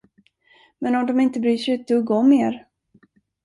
[0.79, 2.67] Men om de inte bryr sig ett dugg om er?